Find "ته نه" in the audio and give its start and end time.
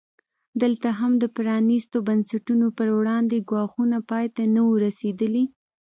4.35-4.61